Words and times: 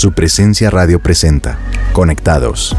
Su 0.00 0.12
presencia 0.12 0.70
radio 0.70 0.98
presenta. 0.98 1.58
Conectados. 1.92 2.74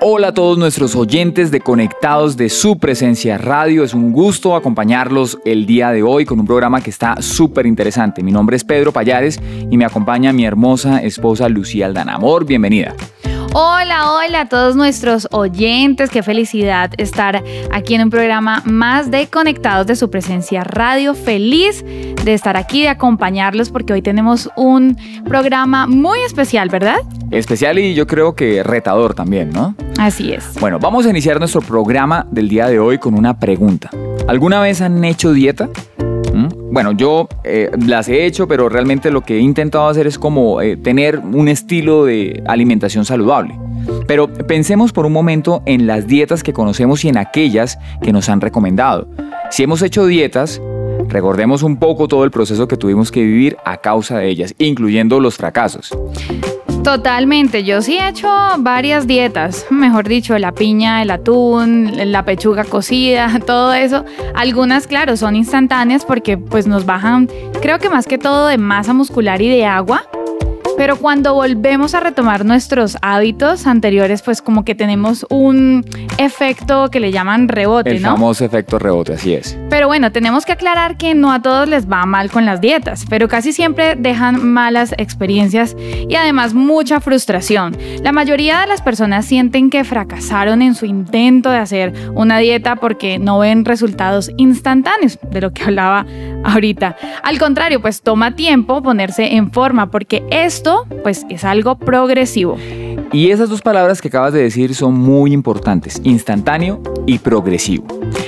Hola 0.00 0.26
a 0.26 0.34
todos 0.34 0.58
nuestros 0.58 0.96
oyentes 0.96 1.52
de 1.52 1.60
Conectados 1.60 2.36
de 2.36 2.48
su 2.48 2.80
presencia 2.80 3.38
radio. 3.38 3.84
Es 3.84 3.94
un 3.94 4.12
gusto 4.12 4.56
acompañarlos 4.56 5.38
el 5.44 5.66
día 5.66 5.92
de 5.92 6.02
hoy 6.02 6.24
con 6.24 6.40
un 6.40 6.46
programa 6.46 6.80
que 6.80 6.90
está 6.90 7.22
súper 7.22 7.66
interesante. 7.66 8.24
Mi 8.24 8.32
nombre 8.32 8.56
es 8.56 8.64
Pedro 8.64 8.90
Payares 8.90 9.40
y 9.70 9.76
me 9.76 9.84
acompaña 9.84 10.32
mi 10.32 10.44
hermosa 10.44 11.00
esposa 11.00 11.48
Lucía 11.48 11.86
Aldana. 11.86 12.14
Amor, 12.14 12.44
bienvenida. 12.44 12.96
Hola, 13.54 14.12
hola 14.12 14.40
a 14.40 14.48
todos 14.48 14.76
nuestros 14.76 15.28
oyentes. 15.30 16.08
Qué 16.08 16.22
felicidad 16.22 16.90
estar 16.96 17.44
aquí 17.70 17.94
en 17.94 18.04
un 18.04 18.08
programa 18.08 18.62
más 18.64 19.10
de 19.10 19.26
Conectados 19.26 19.86
de 19.86 19.94
su 19.94 20.08
presencia 20.08 20.64
radio. 20.64 21.14
Feliz 21.14 21.84
de 21.84 22.32
estar 22.32 22.56
aquí, 22.56 22.80
de 22.80 22.88
acompañarlos 22.88 23.68
porque 23.68 23.92
hoy 23.92 24.00
tenemos 24.00 24.48
un 24.56 24.96
programa 25.26 25.86
muy 25.86 26.20
especial, 26.20 26.70
¿verdad? 26.70 26.96
Especial 27.30 27.78
y 27.78 27.92
yo 27.92 28.06
creo 28.06 28.34
que 28.34 28.62
retador 28.62 29.12
también, 29.12 29.50
¿no? 29.50 29.74
Así 29.98 30.32
es. 30.32 30.54
Bueno, 30.58 30.78
vamos 30.78 31.04
a 31.04 31.10
iniciar 31.10 31.38
nuestro 31.38 31.60
programa 31.60 32.26
del 32.30 32.48
día 32.48 32.68
de 32.68 32.78
hoy 32.78 32.96
con 32.96 33.12
una 33.12 33.38
pregunta. 33.38 33.90
¿Alguna 34.28 34.62
vez 34.62 34.80
han 34.80 35.04
hecho 35.04 35.34
dieta? 35.34 35.68
¿Mm? 36.32 36.72
Bueno, 36.72 36.92
yo 36.92 37.28
eh, 37.44 37.70
las 37.86 38.08
he 38.08 38.24
hecho, 38.24 38.48
pero 38.48 38.68
realmente 38.68 39.10
lo 39.10 39.20
que 39.20 39.36
he 39.36 39.40
intentado 39.40 39.88
hacer 39.88 40.06
es 40.06 40.18
como 40.18 40.60
eh, 40.60 40.76
tener 40.76 41.18
un 41.18 41.48
estilo 41.48 42.04
de 42.04 42.42
alimentación 42.46 43.04
saludable. 43.04 43.58
Pero 44.06 44.28
pensemos 44.28 44.92
por 44.92 45.06
un 45.06 45.12
momento 45.12 45.62
en 45.66 45.86
las 45.86 46.06
dietas 46.06 46.42
que 46.42 46.52
conocemos 46.52 47.04
y 47.04 47.08
en 47.08 47.18
aquellas 47.18 47.78
que 48.02 48.12
nos 48.12 48.28
han 48.28 48.40
recomendado. 48.40 49.08
Si 49.50 49.62
hemos 49.62 49.82
hecho 49.82 50.06
dietas, 50.06 50.60
recordemos 51.08 51.62
un 51.62 51.76
poco 51.76 52.08
todo 52.08 52.24
el 52.24 52.30
proceso 52.30 52.68
que 52.68 52.76
tuvimos 52.76 53.10
que 53.10 53.22
vivir 53.22 53.56
a 53.64 53.78
causa 53.78 54.18
de 54.18 54.28
ellas, 54.28 54.54
incluyendo 54.58 55.20
los 55.20 55.36
fracasos. 55.36 55.96
Totalmente, 56.82 57.62
yo 57.62 57.80
sí 57.80 57.96
he 57.96 58.08
hecho 58.08 58.28
varias 58.58 59.06
dietas, 59.06 59.66
mejor 59.70 60.08
dicho, 60.08 60.36
la 60.36 60.50
piña, 60.50 61.00
el 61.00 61.12
atún, 61.12 61.92
la 62.10 62.24
pechuga 62.24 62.64
cocida, 62.64 63.30
todo 63.46 63.72
eso. 63.72 64.04
Algunas, 64.34 64.88
claro, 64.88 65.16
son 65.16 65.36
instantáneas 65.36 66.04
porque 66.04 66.36
pues 66.36 66.66
nos 66.66 66.84
bajan, 66.84 67.28
creo 67.60 67.78
que 67.78 67.88
más 67.88 68.06
que 68.06 68.18
todo 68.18 68.48
de 68.48 68.58
masa 68.58 68.94
muscular 68.94 69.40
y 69.40 69.48
de 69.48 69.64
agua. 69.64 70.02
Pero 70.82 70.96
cuando 70.96 71.34
volvemos 71.34 71.94
a 71.94 72.00
retomar 72.00 72.44
nuestros 72.44 72.98
hábitos 73.02 73.68
anteriores, 73.68 74.20
pues 74.20 74.42
como 74.42 74.64
que 74.64 74.74
tenemos 74.74 75.24
un 75.30 75.86
efecto 76.18 76.90
que 76.90 76.98
le 76.98 77.12
llaman 77.12 77.46
rebote, 77.46 77.90
El 77.90 78.02
¿no? 78.02 78.08
famoso 78.08 78.44
efecto 78.44 78.80
rebote, 78.80 79.12
así 79.12 79.32
es. 79.32 79.56
Pero 79.70 79.86
bueno, 79.86 80.10
tenemos 80.10 80.44
que 80.44 80.50
aclarar 80.50 80.96
que 80.96 81.14
no 81.14 81.32
a 81.32 81.40
todos 81.40 81.68
les 81.68 81.88
va 81.88 82.04
mal 82.04 82.32
con 82.32 82.46
las 82.46 82.60
dietas, 82.60 83.04
pero 83.08 83.28
casi 83.28 83.52
siempre 83.52 83.94
dejan 83.94 84.44
malas 84.44 84.92
experiencias 84.98 85.76
y 85.78 86.16
además 86.16 86.52
mucha 86.52 86.98
frustración. 86.98 87.76
La 88.02 88.10
mayoría 88.10 88.62
de 88.62 88.66
las 88.66 88.82
personas 88.82 89.24
sienten 89.24 89.70
que 89.70 89.84
fracasaron 89.84 90.62
en 90.62 90.74
su 90.74 90.84
intento 90.84 91.50
de 91.50 91.58
hacer 91.58 91.92
una 92.12 92.38
dieta 92.38 92.74
porque 92.74 93.20
no 93.20 93.38
ven 93.38 93.64
resultados 93.64 94.32
instantáneos, 94.36 95.16
de 95.30 95.40
lo 95.42 95.52
que 95.52 95.62
hablaba 95.62 96.06
ahorita. 96.42 96.96
Al 97.22 97.38
contrario, 97.38 97.80
pues 97.80 98.02
toma 98.02 98.34
tiempo 98.34 98.82
ponerse 98.82 99.36
en 99.36 99.52
forma 99.52 99.92
porque 99.92 100.24
esto 100.30 100.71
pues 101.02 101.24
es 101.28 101.44
algo 101.44 101.76
progresivo. 101.76 102.56
Y 103.12 103.30
esas 103.30 103.48
dos 103.48 103.62
palabras 103.62 104.00
que 104.00 104.08
acabas 104.08 104.32
de 104.32 104.42
decir 104.42 104.74
son 104.74 104.94
muy 104.94 105.32
importantes, 105.32 106.00
instantáneo 106.04 106.80
y 107.06 107.18
progresivo. 107.18 107.84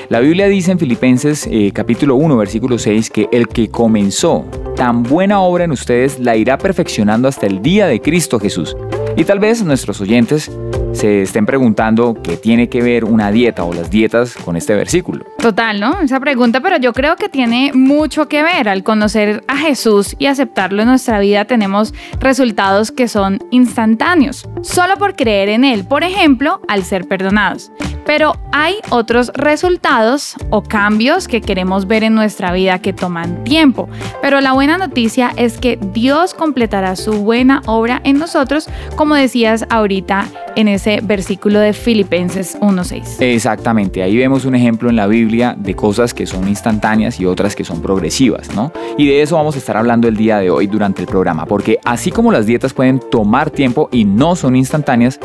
La 0.08 0.20
Biblia 0.20 0.46
dice 0.48 0.72
en 0.72 0.78
Filipenses 0.78 1.48
eh, 1.50 1.70
capítulo 1.72 2.16
1 2.16 2.36
versículo 2.36 2.78
6 2.78 3.10
que 3.10 3.28
el 3.32 3.48
que 3.48 3.70
comenzó 3.70 4.44
tan 4.76 5.02
buena 5.02 5.40
obra 5.40 5.64
en 5.64 5.72
ustedes 5.72 6.18
la 6.18 6.36
irá 6.36 6.58
perfeccionando 6.58 7.28
hasta 7.28 7.46
el 7.46 7.62
día 7.62 7.86
de 7.86 8.00
Cristo 8.00 8.38
Jesús. 8.38 8.76
Y 9.16 9.24
tal 9.24 9.38
vez 9.38 9.64
nuestros 9.64 10.00
oyentes 10.00 10.50
se 10.94 11.22
estén 11.22 11.46
preguntando 11.46 12.16
qué 12.22 12.36
tiene 12.36 12.68
que 12.68 12.82
ver 12.82 13.04
una 13.04 13.30
dieta 13.30 13.64
o 13.64 13.72
las 13.72 13.90
dietas 13.90 14.34
con 14.36 14.56
este 14.56 14.74
versículo. 14.74 15.24
Total, 15.38 15.80
¿no? 15.80 16.00
Esa 16.00 16.20
pregunta, 16.20 16.60
pero 16.60 16.78
yo 16.78 16.92
creo 16.92 17.16
que 17.16 17.28
tiene 17.28 17.72
mucho 17.74 18.28
que 18.28 18.42
ver. 18.42 18.68
Al 18.68 18.82
conocer 18.82 19.44
a 19.48 19.56
Jesús 19.56 20.14
y 20.18 20.26
aceptarlo 20.26 20.82
en 20.82 20.88
nuestra 20.88 21.18
vida, 21.18 21.44
tenemos 21.44 21.92
resultados 22.20 22.92
que 22.92 23.08
son 23.08 23.40
instantáneos, 23.50 24.48
solo 24.62 24.96
por 24.96 25.16
creer 25.16 25.48
en 25.48 25.64
Él, 25.64 25.84
por 25.84 26.04
ejemplo, 26.04 26.60
al 26.68 26.84
ser 26.84 27.06
perdonados. 27.06 27.70
Pero 28.06 28.34
hay 28.52 28.76
otros 28.90 29.32
resultados 29.34 30.36
o 30.50 30.62
cambios 30.62 31.28
que 31.28 31.40
queremos 31.40 31.86
ver 31.86 32.04
en 32.04 32.14
nuestra 32.14 32.52
vida 32.52 32.78
que 32.80 32.92
toman 32.92 33.44
tiempo. 33.44 33.88
Pero 34.22 34.40
la 34.40 34.52
buena 34.52 34.78
noticia 34.78 35.32
es 35.36 35.58
que 35.58 35.78
Dios 35.92 36.34
completará 36.34 36.96
su 36.96 37.12
buena 37.24 37.62
obra 37.66 38.00
en 38.04 38.18
nosotros, 38.18 38.68
como 38.96 39.14
decías 39.14 39.66
ahorita 39.70 40.26
en 40.56 40.68
ese 40.68 41.00
versículo 41.02 41.58
de 41.58 41.72
Filipenses 41.72 42.58
1.6. 42.60 43.20
Exactamente, 43.20 44.02
ahí 44.02 44.16
vemos 44.16 44.44
un 44.44 44.54
ejemplo 44.54 44.88
en 44.88 44.96
la 44.96 45.06
Biblia 45.06 45.54
de 45.58 45.74
cosas 45.74 46.14
que 46.14 46.26
son 46.26 46.48
instantáneas 46.48 47.18
y 47.18 47.26
otras 47.26 47.56
que 47.56 47.64
son 47.64 47.82
progresivas, 47.82 48.54
¿no? 48.54 48.72
Y 48.96 49.06
de 49.06 49.22
eso 49.22 49.36
vamos 49.36 49.56
a 49.56 49.58
estar 49.58 49.76
hablando 49.76 50.06
el 50.08 50.16
día 50.16 50.38
de 50.38 50.50
hoy 50.50 50.66
durante 50.66 51.02
el 51.02 51.08
programa, 51.08 51.46
porque 51.46 51.78
así 51.84 52.10
como 52.10 52.30
las 52.30 52.46
dietas 52.46 52.72
pueden 52.72 53.00
tomar 53.10 53.50
tiempo 53.50 53.88
y 53.90 54.04
no 54.04 54.36
son 54.36 54.56
instantáneas, 54.56 55.18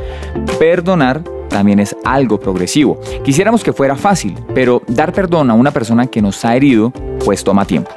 perdonar 0.60 1.24
también 1.50 1.80
es 1.80 1.96
algo 2.06 2.40
progresivo. 2.40 3.00
Quisiéramos 3.24 3.64
que 3.64 3.74
fuera 3.74 3.96
fácil, 3.96 4.36
pero 4.56 4.82
dar 4.88 5.12
perdón 5.12 5.50
a 5.50 5.54
una 5.54 5.72
persona 5.72 6.08
que 6.08 6.22
nos 6.22 6.46
ha 6.46 6.56
herido, 6.56 6.92
pues 7.26 7.44
toma 7.44 7.66
tiempo. 7.66 7.92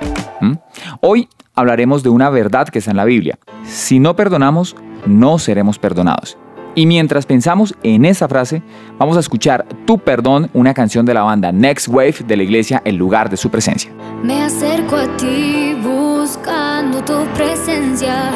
Hoy 1.01 1.29
hablaremos 1.55 2.03
de 2.03 2.09
una 2.09 2.31
verdad 2.31 2.69
que 2.69 2.81
está 2.81 2.91
en 2.91 2.97
la 2.97 3.05
Biblia. 3.05 3.39
Si 3.65 4.01
no 4.01 4.17
perdonamos, 4.17 4.75
no 5.07 5.39
seremos 5.39 5.79
perdonados. 5.79 6.37
Y 6.75 6.87
mientras 6.87 7.27
pensamos 7.27 7.75
en 7.83 8.05
esa 8.05 8.29
frase, 8.29 8.63
vamos 8.99 9.17
a 9.17 9.21
escuchar 9.21 9.67
Tu 9.85 9.99
Perdón, 9.99 10.49
una 10.55 10.73
canción 10.73 11.05
de 11.05 11.15
la 11.15 11.23
banda 11.23 11.53
Next 11.53 11.89
Wave 11.89 12.17
de 12.27 12.37
la 12.37 12.43
iglesia 12.43 12.81
El 12.85 12.97
lugar 12.97 13.29
de 13.29 13.37
su 13.37 13.51
presencia. 13.51 13.93
Me 14.23 14.43
acerco 14.43 14.97
a 14.97 15.17
ti 15.17 15.77
buscando 15.83 17.05
tu 17.05 17.25
presencia. 17.35 18.31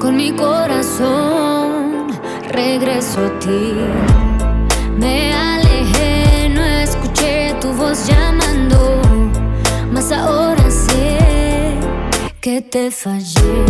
Con 0.00 0.16
mi 0.16 0.32
corazón 0.32 2.08
regreso 2.50 3.20
a 3.20 3.38
ti. 3.38 4.23
Me 4.96 5.32
alejé, 5.32 6.48
no 6.50 6.64
escuché 6.64 7.54
tu 7.60 7.72
voz 7.72 8.06
llamando. 8.06 9.00
Mas 9.90 10.12
ahora 10.12 10.70
sé 10.70 11.78
que 12.40 12.60
te 12.60 12.90
fallé. 12.90 13.64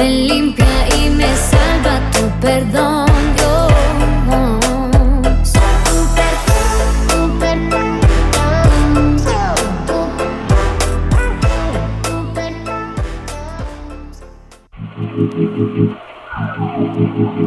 Me 0.00 0.10
limpia 0.10 0.66
y 0.96 1.10
me 1.10 1.36
salva. 1.36 2.00
Tu 2.12 2.40
perdón. 2.40 3.10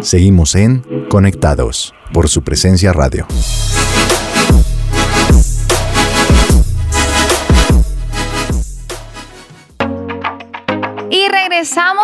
Seguimos 0.01 0.55
en 0.55 0.83
Conectados 1.09 1.93
por 2.13 2.29
su 2.29 2.43
presencia 2.43 2.93
radio. 2.93 3.25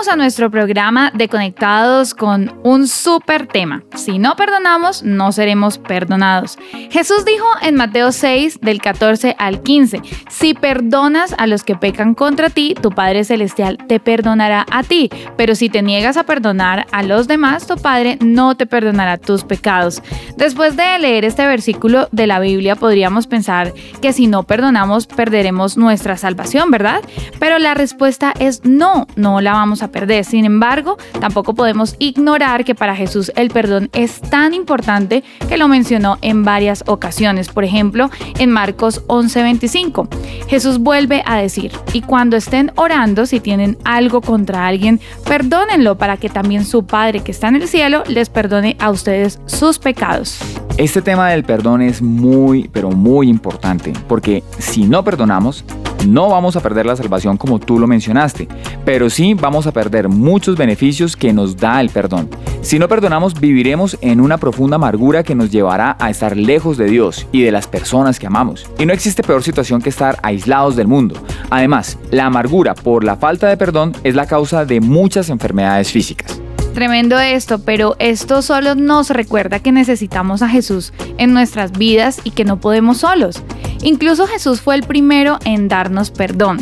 A 0.09 0.15
nuestro 0.15 0.49
programa 0.49 1.11
de 1.13 1.27
Conectados 1.27 2.15
con 2.15 2.51
un 2.63 2.87
súper 2.87 3.45
tema. 3.45 3.83
Si 3.93 4.17
no 4.17 4.35
perdonamos, 4.35 5.03
no 5.03 5.31
seremos 5.31 5.77
perdonados. 5.77 6.57
Jesús 6.89 7.25
dijo 7.25 7.45
en 7.61 7.75
Mateo 7.75 8.11
6, 8.11 8.59
del 8.59 8.81
14 8.81 9.35
al 9.37 9.61
15, 9.61 10.01
si 10.27 10.55
perdonas 10.55 11.35
a 11.37 11.45
los 11.45 11.63
que 11.63 11.75
pecan 11.75 12.15
contra 12.15 12.49
ti, 12.49 12.73
tu 12.73 12.89
Padre 12.89 13.23
Celestial 13.23 13.77
te 13.87 13.99
perdonará 13.99 14.65
a 14.71 14.81
ti, 14.81 15.11
pero 15.37 15.53
si 15.53 15.69
te 15.69 15.83
niegas 15.83 16.17
a 16.17 16.23
perdonar 16.23 16.87
a 16.91 17.03
los 17.03 17.27
demás, 17.27 17.67
tu 17.67 17.75
Padre 17.75 18.17
no 18.19 18.57
te 18.57 18.65
perdonará 18.65 19.17
tus 19.17 19.43
pecados. 19.43 20.01
Después 20.37 20.75
de 20.75 20.97
leer 20.97 21.23
este 21.23 21.45
versículo 21.45 22.09
de 22.11 22.25
la 22.25 22.39
Biblia, 22.39 22.75
podríamos 22.75 23.27
pensar 23.27 23.73
que 24.01 24.13
si 24.13 24.25
no 24.25 24.41
perdonamos, 24.41 25.05
perderemos 25.05 25.77
nuestra 25.77 26.17
salvación, 26.17 26.71
¿verdad? 26.71 27.01
Pero 27.39 27.59
la 27.59 27.75
respuesta 27.75 28.33
es 28.39 28.65
no 28.65 29.05
no 29.15 29.39
la 29.39 29.51
vamos 29.51 29.83
a 29.83 29.91
perder. 29.91 29.98
Sin 30.23 30.45
embargo, 30.45 30.97
tampoco 31.19 31.53
podemos 31.53 31.95
ignorar 31.99 32.63
que 32.63 32.75
para 32.75 32.95
Jesús 32.95 33.31
el 33.35 33.49
perdón 33.49 33.89
es 33.93 34.21
tan 34.21 34.53
importante 34.53 35.23
que 35.47 35.57
lo 35.57 35.67
mencionó 35.67 36.17
en 36.21 36.43
varias 36.43 36.83
ocasiones. 36.87 37.49
Por 37.49 37.63
ejemplo, 37.63 38.09
en 38.39 38.49
Marcos 38.49 39.03
11:25, 39.07 40.07
Jesús 40.47 40.79
vuelve 40.79 41.21
a 41.25 41.37
decir, 41.37 41.71
y 41.93 42.01
cuando 42.01 42.37
estén 42.37 42.71
orando, 42.75 43.25
si 43.25 43.39
tienen 43.39 43.77
algo 43.83 44.21
contra 44.21 44.67
alguien, 44.67 44.99
perdónenlo 45.25 45.97
para 45.97 46.17
que 46.17 46.29
también 46.29 46.65
su 46.65 46.85
Padre 46.85 47.21
que 47.21 47.31
está 47.31 47.49
en 47.49 47.57
el 47.57 47.67
cielo 47.67 48.03
les 48.07 48.29
perdone 48.29 48.77
a 48.79 48.89
ustedes 48.89 49.39
sus 49.45 49.79
pecados. 49.79 50.39
Este 50.79 51.01
tema 51.01 51.29
del 51.31 51.43
perdón 51.43 51.81
es 51.81 52.01
muy, 52.01 52.69
pero 52.71 52.89
muy 52.89 53.27
importante, 53.27 53.91
porque 54.07 54.45
si 54.59 54.85
no 54.85 55.03
perdonamos, 55.03 55.65
no 56.07 56.29
vamos 56.29 56.55
a 56.55 56.61
perder 56.61 56.85
la 56.85 56.95
salvación 56.95 57.35
como 57.35 57.59
tú 57.59 57.79
lo 57.79 57.85
mencionaste, 57.85 58.47
pero 58.85 59.09
sí 59.09 59.33
vamos 59.33 59.67
a 59.67 59.73
perder 59.73 60.07
muchos 60.07 60.55
beneficios 60.55 61.17
que 61.17 61.33
nos 61.33 61.57
da 61.57 61.81
el 61.81 61.89
perdón. 61.89 62.29
Si 62.61 62.79
no 62.79 62.87
perdonamos, 62.87 63.37
viviremos 63.37 63.97
en 63.99 64.21
una 64.21 64.37
profunda 64.37 64.77
amargura 64.77 65.21
que 65.21 65.35
nos 65.35 65.51
llevará 65.51 65.97
a 65.99 66.09
estar 66.09 66.37
lejos 66.37 66.77
de 66.77 66.85
Dios 66.85 67.27
y 67.33 67.41
de 67.41 67.51
las 67.51 67.67
personas 67.67 68.17
que 68.17 68.27
amamos. 68.27 68.65
Y 68.79 68.85
no 68.85 68.93
existe 68.93 69.21
peor 69.21 69.43
situación 69.43 69.81
que 69.81 69.89
estar 69.89 70.17
aislados 70.23 70.77
del 70.77 70.87
mundo. 70.87 71.21
Además, 71.49 71.97
la 72.09 72.27
amargura 72.27 72.73
por 72.73 73.03
la 73.03 73.17
falta 73.17 73.49
de 73.49 73.57
perdón 73.57 73.91
es 74.05 74.15
la 74.15 74.27
causa 74.27 74.63
de 74.63 74.79
muchas 74.79 75.29
enfermedades 75.29 75.91
físicas. 75.91 76.38
Tremendo 76.73 77.19
esto, 77.19 77.59
pero 77.59 77.95
esto 77.99 78.41
solo 78.41 78.75
nos 78.75 79.09
recuerda 79.09 79.59
que 79.59 79.71
necesitamos 79.71 80.41
a 80.41 80.49
Jesús 80.49 80.93
en 81.17 81.33
nuestras 81.33 81.71
vidas 81.71 82.21
y 82.23 82.31
que 82.31 82.45
no 82.45 82.59
podemos 82.59 82.99
solos. 82.99 83.43
Incluso 83.81 84.27
Jesús 84.27 84.61
fue 84.61 84.75
el 84.75 84.83
primero 84.83 85.39
en 85.45 85.67
darnos 85.67 86.11
perdón. 86.11 86.59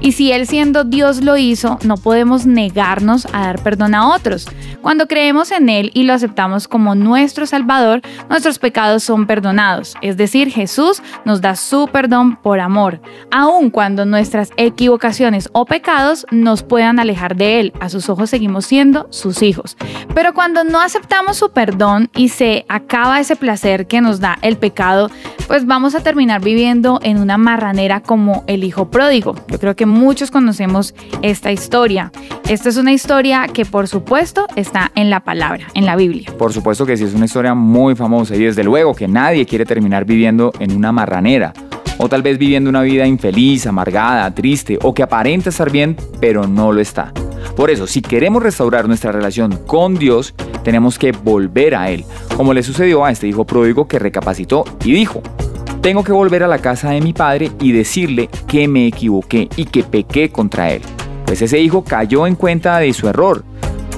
Y 0.00 0.12
si 0.12 0.32
Él 0.32 0.46
siendo 0.46 0.84
Dios 0.84 1.22
lo 1.22 1.36
hizo, 1.36 1.78
no 1.84 1.96
podemos 1.96 2.46
negarnos 2.46 3.26
a 3.32 3.42
dar 3.42 3.62
perdón 3.62 3.94
a 3.94 4.14
otros. 4.14 4.48
Cuando 4.82 5.06
creemos 5.06 5.50
en 5.50 5.68
Él 5.68 5.90
y 5.94 6.04
lo 6.04 6.12
aceptamos 6.12 6.68
como 6.68 6.94
nuestro 6.94 7.46
Salvador, 7.46 8.02
nuestros 8.28 8.58
pecados 8.58 9.02
son 9.02 9.26
perdonados. 9.26 9.94
Es 10.02 10.16
decir, 10.16 10.50
Jesús 10.50 11.02
nos 11.24 11.40
da 11.40 11.56
su 11.56 11.88
perdón 11.88 12.36
por 12.36 12.60
amor, 12.60 13.00
aun 13.30 13.70
cuando 13.70 14.04
nuestras 14.04 14.50
equivocaciones 14.56 15.48
o 15.52 15.64
pecados 15.64 16.26
nos 16.30 16.62
puedan 16.62 16.98
alejar 16.98 17.36
de 17.36 17.60
Él. 17.60 17.72
A 17.80 17.88
sus 17.88 18.08
ojos 18.08 18.30
seguimos 18.30 18.66
siendo 18.66 19.06
sus 19.10 19.42
hijos. 19.42 19.76
Pero 20.14 20.34
cuando 20.34 20.64
no 20.64 20.80
aceptamos 20.80 21.36
su 21.36 21.50
perdón 21.50 22.10
y 22.14 22.28
se 22.28 22.64
acaba 22.68 23.20
ese 23.20 23.36
placer 23.36 23.86
que 23.86 24.00
nos 24.00 24.20
da 24.20 24.38
el 24.42 24.56
pecado, 24.56 25.10
pues 25.46 25.66
vamos 25.66 25.94
a 25.94 26.00
terminar 26.00 26.42
viviendo 26.42 27.00
en 27.02 27.18
una 27.18 27.38
marranera 27.38 28.00
como 28.00 28.44
el 28.46 28.64
hijo 28.64 28.90
pródigo. 28.90 29.34
Yo 29.48 29.58
creo 29.58 29.76
que 29.76 29.85
muchos 29.86 30.30
conocemos 30.30 30.94
esta 31.22 31.52
historia. 31.52 32.12
Esta 32.48 32.68
es 32.68 32.76
una 32.76 32.92
historia 32.92 33.46
que 33.52 33.64
por 33.64 33.88
supuesto 33.88 34.46
está 34.56 34.92
en 34.94 35.10
la 35.10 35.20
palabra, 35.20 35.66
en 35.74 35.86
la 35.86 35.96
Biblia. 35.96 36.32
Por 36.38 36.52
supuesto 36.52 36.84
que 36.86 36.96
sí, 36.96 37.04
es 37.04 37.14
una 37.14 37.24
historia 37.24 37.54
muy 37.54 37.94
famosa 37.94 38.36
y 38.36 38.40
desde 38.40 38.64
luego 38.64 38.94
que 38.94 39.08
nadie 39.08 39.46
quiere 39.46 39.64
terminar 39.64 40.04
viviendo 40.04 40.52
en 40.58 40.76
una 40.76 40.92
marranera. 40.92 41.52
O 41.98 42.08
tal 42.08 42.22
vez 42.22 42.36
viviendo 42.36 42.68
una 42.68 42.82
vida 42.82 43.06
infeliz, 43.06 43.66
amargada, 43.66 44.34
triste 44.34 44.78
o 44.82 44.92
que 44.92 45.02
aparenta 45.02 45.48
estar 45.48 45.70
bien, 45.70 45.96
pero 46.20 46.46
no 46.46 46.72
lo 46.72 46.80
está. 46.80 47.12
Por 47.56 47.70
eso, 47.70 47.86
si 47.86 48.02
queremos 48.02 48.42
restaurar 48.42 48.86
nuestra 48.86 49.12
relación 49.12 49.58
con 49.66 49.94
Dios, 49.94 50.34
tenemos 50.62 50.98
que 50.98 51.12
volver 51.12 51.74
a 51.74 51.90
Él, 51.90 52.04
como 52.36 52.52
le 52.52 52.62
sucedió 52.62 53.04
a 53.04 53.10
este 53.10 53.28
hijo 53.28 53.46
pródigo 53.46 53.88
que 53.88 53.98
recapacitó 53.98 54.64
y 54.84 54.92
dijo, 54.92 55.22
tengo 55.86 56.02
que 56.02 56.10
volver 56.10 56.42
a 56.42 56.48
la 56.48 56.58
casa 56.58 56.90
de 56.90 57.00
mi 57.00 57.12
padre 57.12 57.52
y 57.60 57.70
decirle 57.70 58.28
que 58.48 58.66
me 58.66 58.88
equivoqué 58.88 59.48
y 59.54 59.66
que 59.66 59.84
pequé 59.84 60.30
contra 60.30 60.72
él. 60.72 60.82
Pues 61.24 61.42
ese 61.42 61.60
hijo 61.60 61.84
cayó 61.84 62.26
en 62.26 62.34
cuenta 62.34 62.80
de 62.80 62.92
su 62.92 63.08
error. 63.08 63.44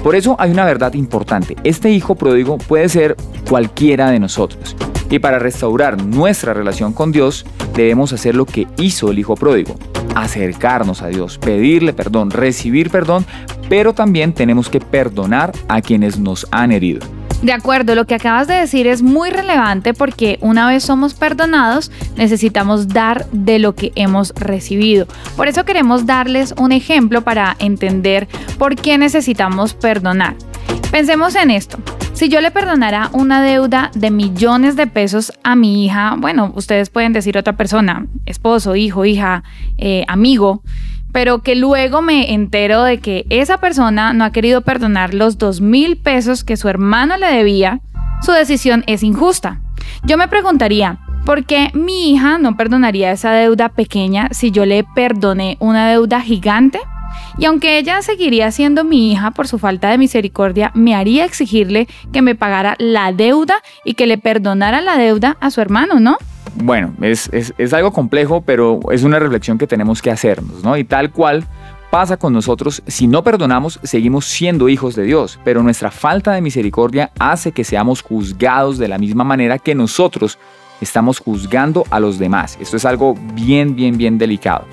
Por 0.03 0.15
eso 0.15 0.35
hay 0.37 0.51
una 0.51 0.65
verdad 0.65 0.93
importante. 0.93 1.55
Este 1.63 1.89
hijo 1.89 2.13
pródigo 2.13 2.59
puede 2.59 2.89
ser 2.89 3.15
cualquiera 3.49 4.11
de 4.11 4.19
nosotros. 4.19 4.75
Y 5.09 5.17
para 5.17 5.39
restaurar 5.39 5.99
nuestra 5.99 6.53
relación 6.53 6.93
con 6.93 7.11
Dios, 7.11 7.43
debemos 7.73 8.13
hacer 8.13 8.35
lo 8.35 8.45
que 8.45 8.67
hizo 8.77 9.09
el 9.09 9.17
hijo 9.17 9.33
pródigo. 9.33 9.73
Acercarnos 10.13 11.01
a 11.01 11.07
Dios, 11.07 11.39
pedirle 11.39 11.93
perdón, 11.93 12.29
recibir 12.29 12.91
perdón, 12.91 13.25
pero 13.67 13.93
también 13.93 14.33
tenemos 14.33 14.69
que 14.69 14.79
perdonar 14.79 15.53
a 15.67 15.81
quienes 15.81 16.19
nos 16.19 16.45
han 16.51 16.71
herido. 16.71 16.99
De 17.41 17.53
acuerdo, 17.53 17.95
lo 17.95 18.05
que 18.05 18.15
acabas 18.15 18.47
de 18.47 18.55
decir 18.55 18.85
es 18.85 19.01
muy 19.01 19.29
relevante 19.29 19.93
porque 19.93 20.37
una 20.41 20.67
vez 20.67 20.83
somos 20.83 21.13
perdonados, 21.13 21.89
necesitamos 22.17 22.89
dar 22.89 23.27
de 23.31 23.59
lo 23.59 23.75
que 23.75 23.93
hemos 23.95 24.33
recibido. 24.35 25.07
Por 25.37 25.47
eso 25.47 25.63
queremos 25.63 26.05
darles 26.05 26.53
un 26.57 26.73
ejemplo 26.73 27.21
para 27.21 27.55
entender 27.59 28.27
por 28.57 28.75
qué 28.75 28.97
necesitamos 28.97 29.73
perdonar. 29.73 30.35
Pensemos 30.91 31.35
en 31.35 31.51
esto. 31.51 31.77
Si 32.11 32.27
yo 32.27 32.41
le 32.41 32.51
perdonara 32.51 33.09
una 33.13 33.41
deuda 33.41 33.91
de 33.95 34.11
millones 34.11 34.75
de 34.75 34.87
pesos 34.87 35.31
a 35.41 35.55
mi 35.55 35.85
hija, 35.85 36.15
bueno, 36.17 36.51
ustedes 36.55 36.89
pueden 36.89 37.13
decir 37.13 37.37
otra 37.37 37.55
persona, 37.55 38.07
esposo, 38.25 38.75
hijo, 38.75 39.05
hija, 39.05 39.43
eh, 39.77 40.03
amigo, 40.09 40.61
pero 41.11 41.39
que 41.39 41.55
luego 41.55 42.01
me 42.01 42.33
entero 42.33 42.83
de 42.83 42.99
que 42.99 43.25
esa 43.29 43.57
persona 43.57 44.13
no 44.13 44.23
ha 44.25 44.31
querido 44.31 44.61
perdonar 44.61 45.13
los 45.13 45.37
dos 45.37 45.61
mil 45.61 45.97
pesos 45.97 46.43
que 46.43 46.57
su 46.57 46.69
hermano 46.69 47.17
le 47.17 47.27
debía, 47.27 47.81
su 48.21 48.31
decisión 48.31 48.83
es 48.87 49.03
injusta. 49.03 49.61
Yo 50.03 50.17
me 50.17 50.27
preguntaría, 50.27 50.99
¿por 51.25 51.45
qué 51.45 51.71
mi 51.73 52.11
hija 52.11 52.37
no 52.37 52.57
perdonaría 52.57 53.11
esa 53.11 53.31
deuda 53.31 53.69
pequeña 53.69 54.29
si 54.31 54.51
yo 54.51 54.65
le 54.65 54.83
perdoné 54.83 55.57
una 55.59 55.89
deuda 55.89 56.21
gigante? 56.21 56.79
Y 57.37 57.45
aunque 57.45 57.77
ella 57.77 58.01
seguiría 58.01 58.51
siendo 58.51 58.83
mi 58.83 59.11
hija 59.11 59.31
por 59.31 59.47
su 59.47 59.59
falta 59.59 59.89
de 59.89 59.97
misericordia, 59.97 60.71
me 60.73 60.95
haría 60.95 61.25
exigirle 61.25 61.87
que 62.11 62.21
me 62.21 62.35
pagara 62.35 62.75
la 62.79 63.11
deuda 63.13 63.55
y 63.85 63.93
que 63.93 64.07
le 64.07 64.17
perdonara 64.17 64.81
la 64.81 64.97
deuda 64.97 65.37
a 65.39 65.49
su 65.49 65.61
hermano, 65.61 65.99
¿no? 65.99 66.17
Bueno, 66.55 66.93
es, 67.01 67.29
algo 67.73 67.91
complejo, 67.91 68.41
pero 68.41 68.79
es 68.91 69.03
una 69.03 69.19
reflexión 69.19 69.57
que 69.57 69.67
tenemos 69.67 70.01
que 70.01 70.11
hacernos, 70.11 70.63
¿no? 70.63 70.77
Y 70.77 70.83
tal 70.83 71.11
cual 71.11 71.45
pasa 71.89 72.17
con 72.17 72.33
nosotros, 72.33 72.83
si 72.87 73.07
no 73.07 73.23
perdonamos, 73.23 73.79
seguimos 73.83 74.25
siendo 74.25 74.69
hijos 74.69 74.95
de 74.95 75.03
Dios, 75.03 75.39
pero 75.43 75.63
nuestra 75.63 75.91
falta 75.91 76.33
de 76.33 76.41
misericordia 76.41 77.11
hace 77.19 77.51
que 77.51 77.63
seamos 77.63 78.01
juzgados 78.01 78.77
de 78.77 78.87
la 78.87 78.97
misma 78.97 79.23
manera 79.23 79.57
que 79.57 79.75
nosotros 79.75 80.37
estamos 80.81 81.19
juzgando 81.19 81.83
a 81.89 81.99
los 81.99 82.19
demás. 82.19 82.57
Esto 82.61 82.77
es 82.77 82.85
algo 82.85 83.15
bien, 83.33 83.75
bien, 83.75 83.97
bien 83.97 84.17
delicado. 84.17 84.65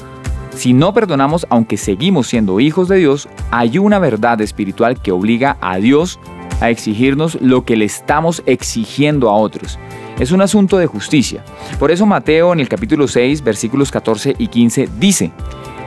Si 0.54 0.73
no 0.73 0.95
perdonamos, 0.95 1.47
aunque 1.50 1.76
seguimos 1.76 2.28
siendo 2.28 2.61
hijos 2.61 2.88
de 2.88 2.97
Dios, 2.97 3.28
hay 3.50 3.78
una 3.78 3.99
verdad 3.99 4.40
espiritual 4.40 5.00
que 5.00 5.12
obliga 5.12 5.59
a 5.61 5.76
Dios 5.76 6.18
a 6.60 6.70
exigirnos 6.70 7.38
lo 7.40 7.64
que 7.64 7.76
le 7.76 7.84
estamos 7.84 8.42
exigiendo 8.46 9.30
a 9.30 9.36
otros. 9.36 9.78
Es 10.18 10.32
un 10.32 10.40
asunto 10.40 10.78
de 10.78 10.86
justicia. 10.86 11.44
Por 11.78 11.90
eso 11.90 12.06
Mateo 12.06 12.52
en 12.52 12.60
el 12.60 12.68
capítulo 12.68 13.06
6, 13.06 13.42
versículos 13.42 13.90
14 13.90 14.34
y 14.38 14.48
15 14.48 14.88
dice, 14.98 15.32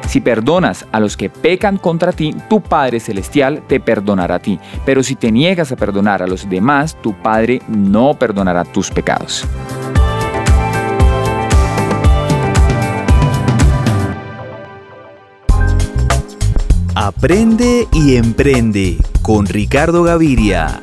si 0.07 0.21
perdonas 0.21 0.87
a 0.91 0.99
los 0.99 1.15
que 1.15 1.29
pecan 1.29 1.77
contra 1.77 2.11
ti, 2.11 2.35
tu 2.49 2.61
Padre 2.61 2.99
Celestial 2.99 3.61
te 3.67 3.79
perdonará 3.79 4.35
a 4.35 4.39
ti. 4.39 4.59
Pero 4.85 5.03
si 5.03 5.15
te 5.15 5.31
niegas 5.31 5.71
a 5.71 5.75
perdonar 5.75 6.23
a 6.23 6.27
los 6.27 6.49
demás, 6.49 6.97
tu 7.01 7.13
Padre 7.13 7.61
no 7.67 8.15
perdonará 8.15 8.63
tus 8.63 8.89
pecados. 8.89 9.45
Aprende 17.01 17.87
y 17.93 18.17
emprende 18.17 18.97
con 19.21 19.45
Ricardo 19.45 20.03
Gaviria. 20.03 20.81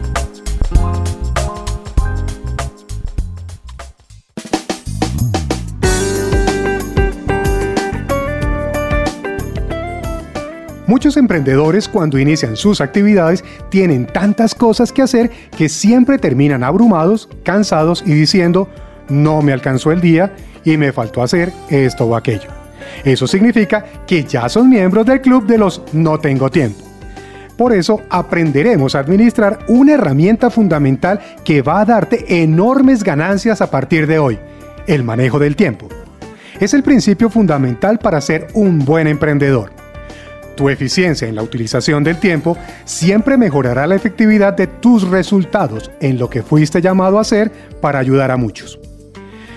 Muchos 10.87 11.19
emprendedores 11.19 11.87
cuando 11.87 12.19
inician 12.19 12.57
sus 12.57 12.81
actividades 12.81 13.45
tienen 13.69 14.07
tantas 14.07 14.55
cosas 14.55 14.93
que 14.93 15.03
hacer 15.03 15.31
que 15.55 15.69
siempre 15.69 16.17
terminan 16.17 16.65
abrumados, 16.65 17.29
cansados 17.43 18.03
y 18.07 18.15
diciendo, 18.15 18.71
no 19.11 19.43
me 19.43 19.53
alcanzó 19.53 19.93
el 19.93 20.01
día 20.01 20.35
y 20.65 20.79
me 20.79 20.95
faltó 20.95 21.23
hacer 21.23 21.53
esto 21.69 22.07
o 22.07 22.17
aquello. 22.17 22.66
Eso 23.05 23.27
significa 23.27 23.85
que 24.07 24.25
ya 24.25 24.49
son 24.49 24.69
miembros 24.69 25.07
del 25.07 25.21
club 25.21 25.47
de 25.47 25.59
los 25.59 25.83
no 25.93 26.19
tengo 26.19 26.51
tiempo. 26.51 26.87
Por 27.57 27.73
eso 27.73 28.03
aprenderemos 28.11 28.95
a 28.95 28.99
administrar 28.99 29.61
una 29.69 29.95
herramienta 29.95 30.51
fundamental 30.51 31.21
que 31.45 31.63
va 31.63 31.81
a 31.81 31.85
darte 31.85 32.43
enormes 32.43 33.03
ganancias 33.03 33.61
a 33.63 33.71
partir 33.71 34.07
de 34.07 34.19
hoy, 34.19 34.39
el 34.87 35.03
manejo 35.03 35.39
del 35.39 35.57
tiempo. 35.57 35.89
Es 36.61 36.75
el 36.75 36.83
principio 36.83 37.31
fundamental 37.31 37.99
para 37.99 38.21
ser 38.21 38.49
un 38.55 38.85
buen 38.85 39.07
emprendedor. 39.07 39.71
Tu 40.57 40.71
eficiencia 40.71 41.29
en 41.29 41.35
la 41.35 41.43
utilización 41.43 42.03
del 42.03 42.19
tiempo 42.19 42.57
siempre 42.85 43.37
mejorará 43.37 43.87
la 43.87 43.95
efectividad 43.95 44.55
de 44.55 44.67
tus 44.67 45.07
resultados 45.09 45.91
en 46.01 46.19
lo 46.19 46.31
que 46.31 46.43
fuiste 46.43 46.81
llamado 46.81 47.19
a 47.19 47.23
hacer 47.23 47.53
para 47.81 47.99
ayudar 47.99 48.31
a 48.31 48.39
muchos. 48.39 48.79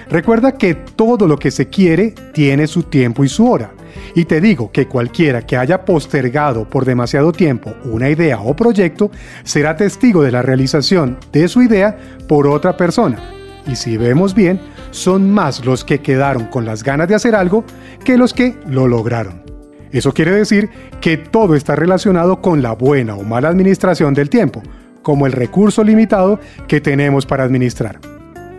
Recuerda 0.10 0.54
que 0.54 0.74
todo 0.74 1.28
lo 1.28 1.38
que 1.38 1.52
se 1.52 1.68
quiere 1.68 2.16
tiene 2.34 2.66
su 2.66 2.84
tiempo 2.84 3.24
y 3.24 3.30
su 3.30 3.50
hora. 3.50 3.72
Y 4.16 4.26
te 4.26 4.42
digo 4.42 4.72
que 4.72 4.88
cualquiera 4.88 5.46
que 5.46 5.56
haya 5.56 5.86
postergado 5.86 6.68
por 6.68 6.86
demasiado 6.86 7.32
tiempo 7.32 7.74
una 7.86 8.10
idea 8.10 8.40
o 8.40 8.56
proyecto 8.56 9.12
será 9.44 9.76
testigo 9.76 10.24
de 10.24 10.32
la 10.32 10.42
realización 10.42 11.18
de 11.32 11.48
su 11.48 11.62
idea 11.62 11.96
por 12.28 12.48
otra 12.48 12.76
persona. 12.76 13.20
Y 13.68 13.76
si 13.76 13.98
vemos 13.98 14.34
bien, 14.34 14.60
son 14.90 15.30
más 15.30 15.64
los 15.64 15.84
que 15.84 16.00
quedaron 16.00 16.46
con 16.46 16.66
las 16.66 16.84
ganas 16.84 17.08
de 17.08 17.16
hacer 17.16 17.36
algo 17.36 17.64
que 18.04 18.18
los 18.18 18.34
que 18.34 18.58
lo 18.66 18.88
lograron. 18.88 19.44
Eso 19.92 20.14
quiere 20.14 20.32
decir 20.32 20.70
que 21.02 21.18
todo 21.18 21.56
está 21.56 21.76
relacionado 21.76 22.42
con 22.42 22.64
la 22.64 22.74
buena 22.74 23.16
o 23.16 23.24
mala 23.24 23.50
administración 23.50 24.16
del 24.16 24.30
tiempo, 24.30 24.64
como 25.04 25.28
el 25.28 25.34
recurso 25.34 25.84
limitado 25.84 26.40
que 26.68 26.82
tenemos 26.82 27.26
para 27.28 27.44
administrar. 27.44 28.00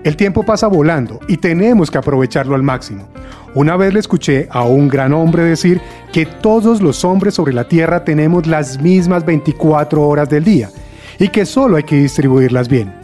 El 0.03 0.17
tiempo 0.17 0.43
pasa 0.43 0.67
volando 0.67 1.21
y 1.29 1.37
tenemos 1.37 1.91
que 1.91 1.99
aprovecharlo 1.99 2.55
al 2.55 2.63
máximo. 2.63 3.07
Una 3.55 3.77
vez 3.77 3.93
le 3.93 4.01
escuché 4.01 4.49
a 4.51 4.65
un 4.65 4.89
gran 4.89 5.13
hombre 5.13 5.43
decir 5.43 5.81
que 6.11 6.25
todos 6.25 6.81
los 6.81 7.05
hombres 7.05 7.35
sobre 7.35 7.53
la 7.53 7.69
Tierra 7.69 8.03
tenemos 8.03 8.47
las 8.47 8.81
mismas 8.81 9.27
24 9.27 10.01
horas 10.01 10.31
del 10.31 10.45
día 10.45 10.71
y 11.19 11.29
que 11.29 11.45
solo 11.45 11.77
hay 11.77 11.83
que 11.83 11.97
distribuirlas 11.97 12.69
bien. 12.69 12.95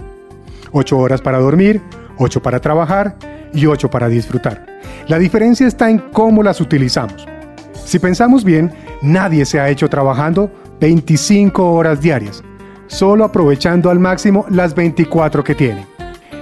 8 0.73 0.99
horas 0.99 1.21
para 1.21 1.38
dormir, 1.38 1.83
8 2.17 2.41
para 2.41 2.61
trabajar 2.61 3.17
y 3.53 3.67
8 3.67 3.91
para 3.91 4.09
disfrutar. 4.09 4.65
La 5.07 5.19
diferencia 5.19 5.67
está 5.67 5.91
en 5.91 5.99
cómo 5.99 6.43
las 6.43 6.62
utilizamos. 6.62 7.26
Si 7.85 7.99
pensamos 7.99 8.43
bien, 8.43 8.73
nadie 9.03 9.45
se 9.45 9.61
ha 9.61 9.69
hecho 9.69 9.88
trabajando 9.91 10.50
25 10.81 11.73
horas 11.73 12.00
diarias, 12.00 12.43
solo 12.87 13.25
aprovechando 13.25 13.91
al 13.91 13.99
máximo 13.99 14.47
las 14.49 14.75
24 14.75 15.45
que 15.45 15.55
tiene. 15.55 15.96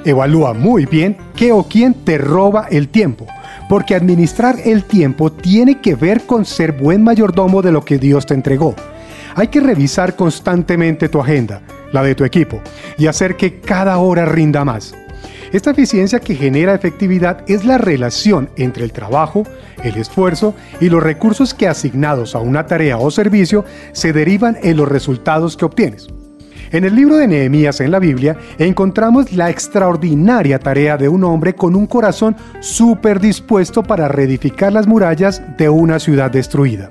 Evalúa 0.05 0.53
muy 0.53 0.85
bien 0.87 1.17
qué 1.35 1.53
o 1.53 1.65
quién 1.65 1.95
te 1.95 2.19
roba 2.19 2.67
el 2.71 2.89
tiempo, 2.89 3.27
porque 3.69 3.95
administrar 3.95 4.57
el 4.65 4.85
tiempo 4.85 5.33
tiene 5.33 5.81
que 5.81 5.95
ver 5.95 6.27
con 6.27 6.45
ser 6.45 6.73
buen 6.73 7.03
mayordomo 7.03 7.63
de 7.63 7.73
lo 7.73 7.85
que 7.85 7.99
Dios 7.99 8.27
te 8.27 8.35
entregó. 8.35 8.75
Hay 9.35 9.49
que 9.49 9.61
revisar 9.61 10.15
constantemente 10.15 11.09
tu 11.09 11.21
agenda, 11.21 11.63
la 11.93 12.03
de 12.03 12.15
tu 12.15 12.25
equipo, 12.25 12.61
y 12.99 13.07
hacer 13.07 13.37
que 13.37 13.61
cada 13.61 13.97
hora 13.99 14.27
rinda 14.27 14.65
más. 14.65 14.95
Esta 15.53 15.71
eficiencia 15.71 16.21
que 16.21 16.35
genera 16.35 16.75
efectividad 16.75 17.45
es 17.49 17.65
la 17.65 17.79
relación 17.79 18.51
entre 18.57 18.85
el 18.85 18.93
trabajo, 18.93 19.45
el 19.83 19.97
esfuerzo 19.97 20.55
y 20.81 20.89
los 20.89 21.03
recursos 21.03 21.55
que 21.55 21.69
asignados 21.69 22.35
a 22.35 22.41
una 22.41 22.67
tarea 22.67 22.99
o 22.99 23.11
servicio 23.11 23.65
se 23.93 24.13
derivan 24.13 24.59
en 24.63 24.77
los 24.77 24.89
resultados 24.89 25.57
que 25.57 25.65
obtienes. 25.65 26.09
En 26.75 26.83
el 26.83 26.97
libro 26.97 27.19
de 27.19 27.29
Nehemías 27.29 27.81
en 27.81 27.93
la 27.93 28.01
Biblia 28.01 28.37
encontramos 28.59 29.33
la 29.33 29.49
extraordinaria 29.49 30.59
tarea 30.59 30.97
de 30.97 31.09
un 31.09 31.23
hombre 31.23 31.55
con 31.55 31.77
un 31.77 31.87
corazón 31.87 32.35
súper 32.59 33.21
dispuesto 33.21 33.85
para 33.85 34.09
reedificar 34.09 34.73
las 34.73 34.89
murallas 34.89 35.41
de 35.57 35.69
una 35.69 36.01
ciudad 36.01 36.33
destruida. 36.33 36.91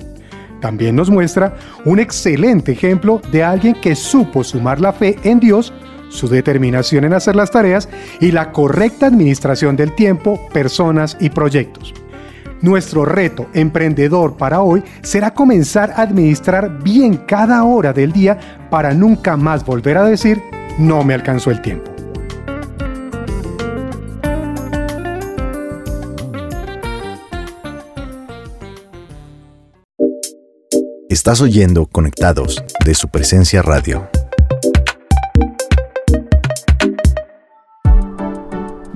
También 0.61 0.95
nos 0.95 1.09
muestra 1.09 1.57
un 1.83 1.99
excelente 1.99 2.71
ejemplo 2.71 3.21
de 3.33 3.43
alguien 3.43 3.75
que 3.81 3.93
supo 3.93 4.45
sumar 4.45 4.79
la 4.79 4.93
fe 4.93 5.17
en 5.25 5.41
Dios 5.41 5.73
su 6.07 6.29
determinación 6.29 7.03
en 7.03 7.11
hacer 7.11 7.35
las 7.35 7.51
tareas 7.51 7.89
y 8.21 8.31
la 8.31 8.53
correcta 8.53 9.07
administración 9.07 9.75
del 9.75 9.93
tiempo, 9.95 10.39
personas 10.53 11.17
y 11.19 11.29
proyectos. 11.29 11.93
Nuestro 12.63 13.03
reto 13.03 13.49
emprendedor 13.53 14.37
para 14.37 14.61
hoy 14.61 14.81
será 15.01 15.33
comenzar 15.33 15.91
a 15.91 16.03
administrar 16.03 16.81
bien 16.81 17.17
cada 17.17 17.65
hora 17.65 17.91
del 17.91 18.13
día 18.13 18.39
para 18.69 18.93
nunca 18.93 19.35
más 19.35 19.65
volver 19.65 19.97
a 19.97 20.05
decir 20.05 20.41
no 20.79 21.03
me 21.03 21.13
alcanzó 21.13 21.51
el 21.51 21.61
tiempo. 21.61 21.91
Estás 31.09 31.41
oyendo 31.41 31.85
Conectados 31.85 32.63
de 32.85 32.95
su 32.95 33.09
presencia 33.09 33.61
radio. 33.61 34.07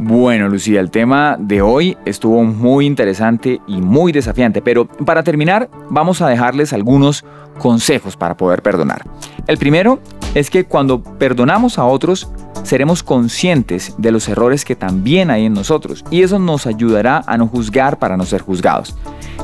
Bueno, 0.07 0.47
Lucía, 0.47 0.79
el 0.79 0.89
tema 0.89 1.35
de 1.37 1.61
hoy 1.61 1.97
estuvo 2.05 2.41
muy 2.45 2.85
interesante 2.85 3.59
y 3.67 3.81
muy 3.81 4.13
desafiante, 4.13 4.61
pero 4.61 4.87
para 4.87 5.21
terminar 5.21 5.69
vamos 5.89 6.21
a 6.21 6.29
dejarles 6.29 6.71
algunos 6.71 7.25
consejos 7.59 8.15
para 8.15 8.37
poder 8.37 8.61
perdonar. 8.61 9.01
El 9.47 9.57
primero 9.57 9.99
es 10.33 10.49
que 10.49 10.63
cuando 10.63 11.03
perdonamos 11.03 11.77
a 11.77 11.83
otros, 11.83 12.31
seremos 12.63 13.03
conscientes 13.03 13.95
de 13.97 14.11
los 14.11 14.29
errores 14.29 14.63
que 14.63 14.77
también 14.77 15.29
hay 15.29 15.45
en 15.45 15.53
nosotros 15.53 16.05
y 16.09 16.21
eso 16.21 16.39
nos 16.39 16.67
ayudará 16.67 17.25
a 17.27 17.37
no 17.37 17.47
juzgar 17.47 17.99
para 17.99 18.15
no 18.15 18.23
ser 18.23 18.39
juzgados. 18.39 18.95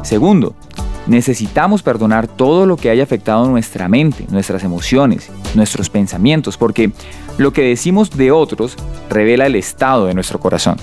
Segundo, 0.01 0.55
necesitamos 1.07 1.83
perdonar 1.83 2.27
todo 2.27 2.65
lo 2.65 2.77
que 2.77 2.89
haya 2.89 3.03
afectado 3.03 3.47
nuestra 3.47 3.87
mente, 3.87 4.25
nuestras 4.29 4.63
emociones, 4.63 5.29
nuestros 5.55 5.89
pensamientos, 5.89 6.57
porque 6.57 6.91
lo 7.37 7.53
que 7.53 7.63
decimos 7.63 8.11
de 8.11 8.31
otros 8.31 8.77
revela 9.09 9.45
el 9.45 9.55
estado 9.55 10.05
de 10.05 10.13
nuestro 10.13 10.39
corazón. 10.39 10.77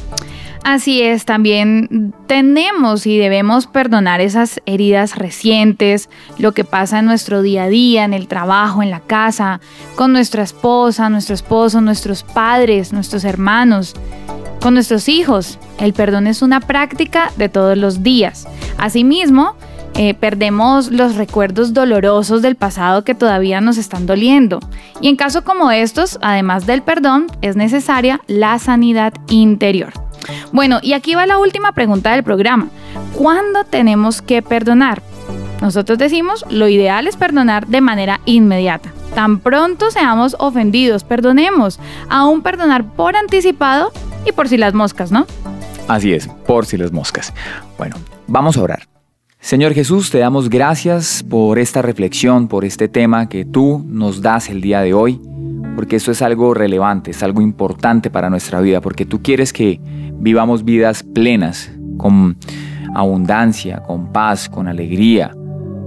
Así 0.62 1.00
es, 1.00 1.24
también 1.24 2.12
tenemos 2.26 3.06
y 3.06 3.16
debemos 3.16 3.66
perdonar 3.66 4.20
esas 4.20 4.60
heridas 4.66 5.16
recientes, 5.16 6.10
lo 6.38 6.52
que 6.52 6.64
pasa 6.64 6.98
en 6.98 7.06
nuestro 7.06 7.40
día 7.40 7.64
a 7.64 7.68
día, 7.68 8.04
en 8.04 8.12
el 8.12 8.28
trabajo, 8.28 8.82
en 8.82 8.90
la 8.90 9.00
casa, 9.00 9.60
con 9.96 10.12
nuestra 10.12 10.42
esposa, 10.42 11.08
nuestro 11.08 11.34
esposo, 11.34 11.80
nuestros 11.80 12.22
padres, 12.22 12.92
nuestros 12.92 13.24
hermanos, 13.24 13.94
con 14.60 14.74
nuestros 14.74 15.08
hijos. 15.08 15.58
El 15.78 15.94
perdón 15.94 16.26
es 16.26 16.42
una 16.42 16.60
práctica 16.60 17.32
de 17.36 17.48
todos 17.48 17.78
los 17.78 18.02
días. 18.02 18.46
Asimismo, 18.76 19.56
eh, 19.94 20.14
perdemos 20.14 20.90
los 20.90 21.16
recuerdos 21.16 21.74
dolorosos 21.74 22.42
del 22.42 22.56
pasado 22.56 23.04
que 23.04 23.14
todavía 23.14 23.60
nos 23.60 23.76
están 23.76 24.06
doliendo. 24.06 24.60
Y 25.00 25.08
en 25.08 25.16
casos 25.16 25.42
como 25.42 25.70
estos, 25.70 26.18
además 26.22 26.66
del 26.66 26.82
perdón, 26.82 27.26
es 27.42 27.56
necesaria 27.56 28.20
la 28.26 28.58
sanidad 28.58 29.12
interior. 29.28 29.92
Bueno, 30.52 30.78
y 30.82 30.92
aquí 30.92 31.14
va 31.14 31.26
la 31.26 31.38
última 31.38 31.72
pregunta 31.72 32.12
del 32.12 32.22
programa. 32.22 32.68
¿Cuándo 33.16 33.64
tenemos 33.64 34.22
que 34.22 34.42
perdonar? 34.42 35.02
Nosotros 35.60 35.98
decimos, 35.98 36.44
lo 36.48 36.68
ideal 36.68 37.06
es 37.06 37.16
perdonar 37.16 37.66
de 37.66 37.80
manera 37.80 38.20
inmediata. 38.24 38.92
Tan 39.14 39.40
pronto 39.40 39.90
seamos 39.90 40.36
ofendidos, 40.38 41.04
perdonemos. 41.04 41.78
Aún 42.08 42.42
perdonar 42.42 42.84
por 42.84 43.16
anticipado 43.16 43.92
y 44.24 44.32
por 44.32 44.48
si 44.48 44.56
las 44.56 44.72
moscas, 44.72 45.12
¿no? 45.12 45.26
Así 45.88 46.12
es, 46.12 46.28
por 46.46 46.66
si 46.66 46.76
las 46.76 46.92
moscas. 46.92 47.34
Bueno, 47.76 47.96
vamos 48.26 48.56
a 48.56 48.62
orar. 48.62 48.99
Señor 49.42 49.72
Jesús, 49.72 50.10
te 50.10 50.18
damos 50.18 50.50
gracias 50.50 51.24
por 51.28 51.58
esta 51.58 51.80
reflexión, 51.80 52.46
por 52.46 52.66
este 52.66 52.88
tema 52.88 53.26
que 53.30 53.46
tú 53.46 53.82
nos 53.88 54.20
das 54.20 54.50
el 54.50 54.60
día 54.60 54.82
de 54.82 54.92
hoy, 54.92 55.18
porque 55.74 55.96
eso 55.96 56.12
es 56.12 56.20
algo 56.20 56.52
relevante, 56.52 57.12
es 57.12 57.22
algo 57.22 57.40
importante 57.40 58.10
para 58.10 58.28
nuestra 58.28 58.60
vida, 58.60 58.82
porque 58.82 59.06
tú 59.06 59.22
quieres 59.22 59.54
que 59.54 59.80
vivamos 60.18 60.62
vidas 60.62 61.02
plenas, 61.02 61.72
con 61.96 62.36
abundancia, 62.94 63.78
con 63.78 64.12
paz, 64.12 64.46
con 64.46 64.68
alegría. 64.68 65.34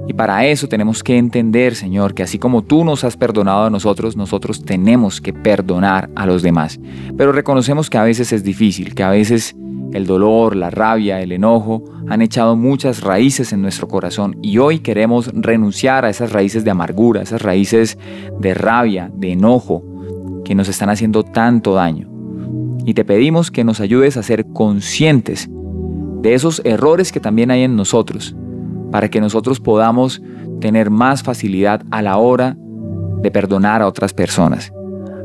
Y 0.08 0.14
para 0.14 0.48
eso 0.48 0.68
tenemos 0.68 1.04
que 1.04 1.16
entender, 1.16 1.76
Señor, 1.76 2.16
que 2.16 2.24
así 2.24 2.40
como 2.40 2.64
tú 2.64 2.84
nos 2.84 3.04
has 3.04 3.16
perdonado 3.16 3.66
a 3.66 3.70
nosotros, 3.70 4.18
nosotros 4.18 4.66
tenemos 4.66 5.22
que 5.22 5.32
perdonar 5.32 6.10
a 6.16 6.26
los 6.26 6.42
demás. 6.42 6.80
Pero 7.16 7.32
reconocemos 7.32 7.92
que 7.92 8.00
a 8.00 8.04
veces 8.04 8.34
es 8.34 8.44
difícil, 8.44 8.96
que 8.96 9.04
a 9.04 9.12
veces 9.12 9.56
el 9.94 10.06
dolor, 10.06 10.56
la 10.56 10.70
rabia, 10.70 11.22
el 11.22 11.32
enojo 11.32 11.84
han 12.10 12.22
echado 12.22 12.56
muchas 12.56 13.02
raíces 13.02 13.54
en 13.54 13.62
nuestro 13.62 13.88
corazón 13.88 14.38
y 14.42 14.58
hoy 14.58 14.80
queremos 14.80 15.32
renunciar 15.34 16.06
a 16.06 16.10
esas 16.10 16.32
raíces 16.32 16.64
de 16.64 16.72
amargura, 16.72 17.22
esas 17.22 17.42
raíces 17.42 17.98
de 18.40 18.54
rabia, 18.54 19.12
de 19.16 19.32
enojo 19.32 19.84
que 20.44 20.56
nos 20.56 20.68
están 20.68 20.90
haciendo 20.90 21.24
tanto 21.24 21.76
daño. 21.76 22.10
Y 22.86 22.94
te 22.96 23.06
pedimos 23.06 23.52
que 23.52 23.64
nos 23.64 23.80
ayudes 23.80 24.18
a 24.18 24.24
ser 24.24 24.46
conscientes 24.48 25.50
de 26.22 26.34
esos 26.34 26.62
errores 26.66 27.12
que 27.12 27.20
también 27.20 27.52
hay 27.52 27.64
en 27.64 27.76
nosotros, 27.76 28.36
para 28.92 29.10
que 29.10 29.22
nosotros 29.22 29.60
podamos 29.60 30.22
tener 30.60 30.90
más 30.90 31.24
facilidad 31.24 31.84
a 31.92 32.02
la 32.02 32.18
hora 32.18 32.58
de 33.22 33.32
perdonar 33.32 33.82
a 33.82 33.88
otras 33.88 34.14
personas. 34.14 34.74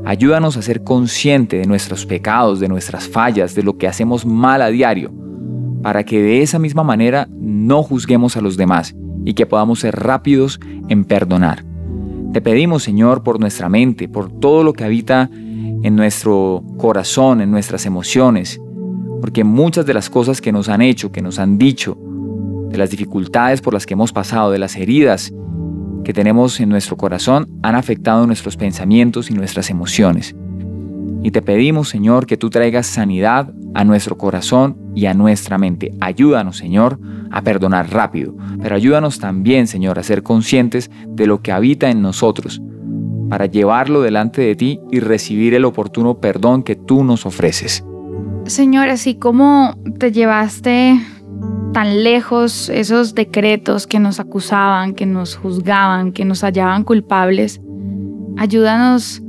Ayúdanos 0.09 0.57
a 0.57 0.63
ser 0.63 0.85
consciente 0.85 1.59
de 1.59 1.67
nuestros 1.67 2.07
pecados, 2.07 2.61
de 2.61 2.69
nuestras 2.69 3.07
fallas, 3.07 3.55
de 3.55 3.63
lo 3.63 3.77
que 3.77 3.87
hacemos 3.87 4.25
mal 4.25 4.63
a 4.63 4.69
diario, 4.69 5.13
para 5.83 6.03
que 6.03 6.23
de 6.23 6.41
esa 6.41 6.59
misma 6.59 6.83
manera 6.83 7.29
no 7.39 7.83
juzguemos 7.83 8.35
a 8.39 8.41
los 8.41 8.57
demás 8.57 8.97
y 9.27 9.35
que 9.35 9.45
podamos 9.45 9.81
ser 9.81 9.95
rápidos 9.95 10.61
en 10.89 11.05
perdonar. 11.05 11.63
Te 12.33 12.41
pedimos, 12.41 12.85
Señor, 12.85 13.23
por 13.23 13.39
nuestra 13.39 13.69
mente, 13.69 14.09
por 14.09 14.33
todo 14.33 14.65
lo 14.65 14.73
que 14.73 14.85
habita 14.85 15.29
en 15.31 15.95
nuestro 15.95 16.65
corazón, 16.79 17.43
en 17.43 17.51
nuestras 17.51 17.85
emociones, 17.85 18.59
porque 19.21 19.45
muchas 19.45 19.85
de 19.85 19.93
las 19.93 20.09
cosas 20.09 20.41
que 20.41 20.53
nos 20.53 20.71
han 20.71 20.81
hecho, 20.81 21.13
que 21.13 21.21
nos 21.21 21.39
han 21.39 21.59
dicho, 21.59 21.99
de 22.71 22.79
las 22.79 22.89
dificultades 22.89 23.61
por 23.61 23.75
las 23.75 23.85
que 23.85 23.93
hemos 23.93 24.15
pasado, 24.15 24.53
de 24.53 24.59
las 24.59 24.75
heridas 24.75 25.35
que 26.05 26.13
tenemos 26.13 26.61
en 26.61 26.69
nuestro 26.69 26.97
corazón, 26.97 27.49
han 27.63 27.75
afectado 27.75 28.27
nuestros 28.27 28.57
pensamientos 28.57 29.31
y 29.31 29.35
nuestras 29.35 29.71
emociones. 29.71 30.35
Y 31.23 31.31
te 31.31 31.43
pedimos, 31.43 31.89
Señor, 31.89 32.27
que 32.27 32.37
tú 32.37 32.49
traigas 32.49 32.87
sanidad 32.87 33.53
a 33.75 33.85
nuestro 33.85 34.17
corazón 34.17 34.77
y 34.95 35.07
a 35.07 35.15
nuestra 35.15 35.59
mente. 35.59 35.93
Ayúdanos, 36.01 36.57
Señor, 36.57 36.99
a 37.31 37.43
perdonar 37.43 37.91
rápido, 37.93 38.35
pero 38.63 38.77
ayúdanos 38.77 39.19
también, 39.19 39.67
Señor, 39.67 39.99
a 39.99 40.03
ser 40.03 40.23
conscientes 40.23 40.91
de 41.07 41.27
lo 41.27 41.43
que 41.43 41.53
habita 41.53 41.91
en 41.91 42.03
nosotros, 42.03 42.63
para 43.29 43.47
llevarlo 43.47 44.01
delante 44.01 44.43
de 44.43 44.57
ti 44.57 44.81
y 44.91 45.01
recibir 45.01 45.55
el 45.55 45.65
oportuno 45.65 46.19
perdón 46.19 46.63
que 46.63 46.77
tú 46.77 47.05
nos 47.05 47.27
ofreces. 47.27 47.85
Señor, 48.47 48.89
así 48.89 49.17
como 49.17 49.77
te 49.99 50.11
llevaste 50.11 50.99
tan 51.73 52.03
lejos 52.03 52.69
esos 52.69 53.15
decretos 53.15 53.87
que 53.87 53.99
nos 53.99 54.21
acusaban, 54.21 54.95
que 54.95 55.07
nos 55.07 55.37
juzgaban, 55.37 56.13
que 56.13 56.25
nos 56.25 56.43
hallaban 56.43 56.85
culpables, 56.85 57.61
ayúdanos 58.37 59.23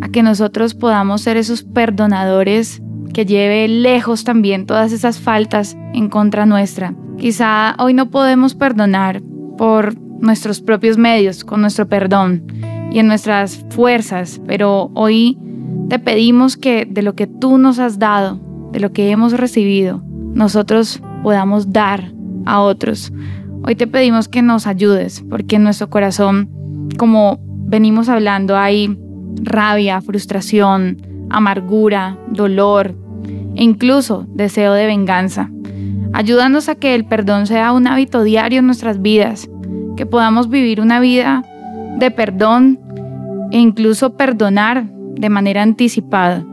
a 0.00 0.08
que 0.08 0.22
nosotros 0.22 0.74
podamos 0.74 1.22
ser 1.22 1.36
esos 1.36 1.62
perdonadores 1.62 2.82
que 3.12 3.26
lleve 3.26 3.68
lejos 3.68 4.24
también 4.24 4.66
todas 4.66 4.92
esas 4.92 5.18
faltas 5.18 5.76
en 5.92 6.08
contra 6.08 6.46
nuestra. 6.46 6.94
Quizá 7.16 7.74
hoy 7.78 7.94
no 7.94 8.10
podemos 8.10 8.54
perdonar 8.54 9.22
por 9.56 9.96
nuestros 10.20 10.60
propios 10.60 10.98
medios, 10.98 11.44
con 11.44 11.60
nuestro 11.60 11.88
perdón 11.88 12.44
y 12.90 12.98
en 12.98 13.06
nuestras 13.06 13.64
fuerzas, 13.70 14.40
pero 14.46 14.90
hoy 14.94 15.38
te 15.88 15.98
pedimos 15.98 16.56
que 16.56 16.86
de 16.86 17.02
lo 17.02 17.14
que 17.14 17.26
tú 17.26 17.58
nos 17.58 17.78
has 17.78 17.98
dado, 17.98 18.40
de 18.72 18.80
lo 18.80 18.92
que 18.92 19.10
hemos 19.10 19.32
recibido, 19.32 20.02
nosotros 20.34 21.00
podamos 21.24 21.72
dar 21.72 22.12
a 22.44 22.60
otros. 22.60 23.10
Hoy 23.66 23.74
te 23.74 23.86
pedimos 23.86 24.28
que 24.28 24.42
nos 24.42 24.66
ayudes, 24.66 25.24
porque 25.30 25.56
en 25.56 25.64
nuestro 25.64 25.88
corazón, 25.88 26.50
como 26.98 27.40
venimos 27.40 28.10
hablando, 28.10 28.58
hay 28.58 28.96
rabia, 29.42 30.02
frustración, 30.02 30.98
amargura, 31.30 32.18
dolor 32.28 32.94
e 33.56 33.64
incluso 33.64 34.26
deseo 34.28 34.74
de 34.74 34.84
venganza. 34.84 35.50
Ayúdanos 36.12 36.68
a 36.68 36.74
que 36.74 36.94
el 36.94 37.06
perdón 37.06 37.46
sea 37.46 37.72
un 37.72 37.86
hábito 37.86 38.22
diario 38.22 38.58
en 38.58 38.66
nuestras 38.66 39.00
vidas, 39.00 39.48
que 39.96 40.04
podamos 40.04 40.50
vivir 40.50 40.78
una 40.78 41.00
vida 41.00 41.42
de 41.98 42.10
perdón 42.10 42.78
e 43.50 43.58
incluso 43.58 44.14
perdonar 44.18 44.90
de 45.14 45.30
manera 45.30 45.62
anticipada. 45.62 46.44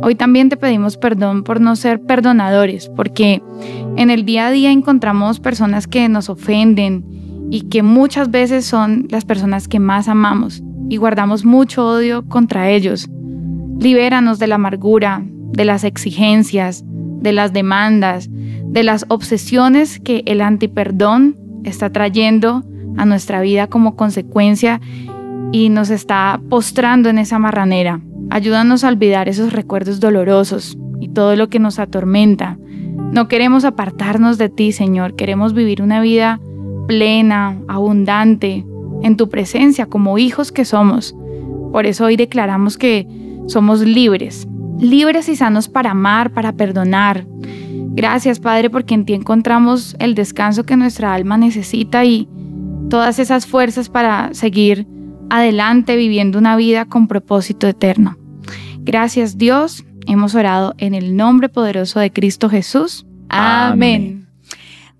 Hoy 0.00 0.14
también 0.14 0.48
te 0.48 0.56
pedimos 0.56 0.96
perdón 0.96 1.42
por 1.42 1.60
no 1.60 1.74
ser 1.74 2.00
perdonadores, 2.00 2.88
porque 2.88 3.42
en 3.96 4.10
el 4.10 4.24
día 4.24 4.46
a 4.46 4.50
día 4.50 4.70
encontramos 4.70 5.40
personas 5.40 5.86
que 5.86 6.08
nos 6.08 6.28
ofenden 6.28 7.04
y 7.50 7.62
que 7.62 7.82
muchas 7.82 8.30
veces 8.30 8.64
son 8.64 9.08
las 9.10 9.24
personas 9.24 9.66
que 9.66 9.80
más 9.80 10.08
amamos 10.08 10.62
y 10.88 10.96
guardamos 10.98 11.44
mucho 11.44 11.86
odio 11.86 12.26
contra 12.28 12.70
ellos. 12.70 13.08
Libéranos 13.80 14.38
de 14.38 14.46
la 14.46 14.54
amargura, 14.54 15.22
de 15.52 15.64
las 15.64 15.84
exigencias, 15.84 16.84
de 16.86 17.32
las 17.32 17.52
demandas, 17.52 18.28
de 18.30 18.82
las 18.84 19.04
obsesiones 19.08 19.98
que 19.98 20.22
el 20.26 20.40
antiperdón 20.40 21.36
está 21.64 21.90
trayendo 21.90 22.64
a 22.96 23.04
nuestra 23.04 23.40
vida 23.40 23.66
como 23.66 23.96
consecuencia 23.96 24.80
y 25.52 25.70
nos 25.70 25.90
está 25.90 26.40
postrando 26.48 27.08
en 27.08 27.18
esa 27.18 27.38
marranera. 27.38 28.00
Ayúdanos 28.30 28.84
a 28.84 28.88
olvidar 28.88 29.28
esos 29.28 29.52
recuerdos 29.52 30.00
dolorosos 30.00 30.76
y 31.00 31.08
todo 31.08 31.36
lo 31.36 31.48
que 31.48 31.58
nos 31.58 31.78
atormenta. 31.78 32.58
No 33.12 33.28
queremos 33.28 33.64
apartarnos 33.64 34.36
de 34.36 34.48
ti, 34.48 34.72
Señor. 34.72 35.14
Queremos 35.14 35.54
vivir 35.54 35.82
una 35.82 36.00
vida 36.00 36.40
plena, 36.86 37.58
abundante, 37.68 38.66
en 39.02 39.16
tu 39.16 39.28
presencia 39.28 39.86
como 39.86 40.18
hijos 40.18 40.52
que 40.52 40.64
somos. 40.64 41.14
Por 41.72 41.86
eso 41.86 42.06
hoy 42.06 42.16
declaramos 42.16 42.76
que 42.76 43.06
somos 43.46 43.80
libres, 43.80 44.46
libres 44.78 45.28
y 45.28 45.36
sanos 45.36 45.68
para 45.68 45.92
amar, 45.92 46.32
para 46.32 46.52
perdonar. 46.52 47.26
Gracias, 47.94 48.40
Padre, 48.40 48.70
porque 48.70 48.94
en 48.94 49.04
ti 49.04 49.14
encontramos 49.14 49.96
el 49.98 50.14
descanso 50.14 50.64
que 50.64 50.76
nuestra 50.76 51.14
alma 51.14 51.38
necesita 51.38 52.04
y 52.04 52.28
todas 52.90 53.18
esas 53.18 53.46
fuerzas 53.46 53.88
para 53.88 54.34
seguir 54.34 54.86
adelante 55.30 55.96
viviendo 55.96 56.38
una 56.38 56.56
vida 56.56 56.84
con 56.86 57.08
propósito 57.08 57.66
eterno. 57.66 58.16
Gracias 58.80 59.38
Dios, 59.38 59.84
hemos 60.06 60.34
orado 60.34 60.74
en 60.78 60.94
el 60.94 61.16
nombre 61.16 61.48
poderoso 61.48 62.00
de 62.00 62.12
Cristo 62.12 62.48
Jesús. 62.48 63.06
Amén. 63.28 64.27